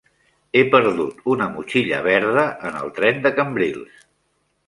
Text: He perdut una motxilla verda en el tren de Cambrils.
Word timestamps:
He 0.59 0.61
perdut 0.75 1.19
una 1.33 1.49
motxilla 1.57 1.99
verda 2.09 2.47
en 2.69 2.79
el 2.81 2.91
tren 3.01 3.23
de 3.27 3.35
Cambrils. 3.41 4.01